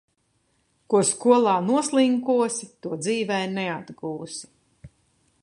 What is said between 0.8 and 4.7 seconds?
Ko skolā noslinkosi, to dzīvē neatgūsi.